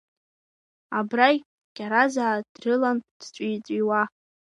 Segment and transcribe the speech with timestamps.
[0.97, 1.43] Абрагь
[1.75, 4.01] кьаразаа дрылан дҵәиҵәиуа…